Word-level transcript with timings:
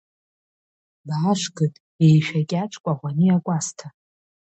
Баашгыд, 1.07 1.73
еишәа 2.05 2.41
кьаҿ 2.49 2.73
Кәаӷәаниа 2.83 3.43
Кәасҭа! 3.45 3.87